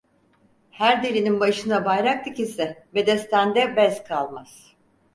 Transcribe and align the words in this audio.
Her 0.71 1.03
delinin 1.03 1.39
başına 1.39 1.85
bayrak 1.85 2.25
dikilse 2.25 2.87
bedestende 2.95 3.75
bez 3.75 4.03
kalmaz. 4.03 4.73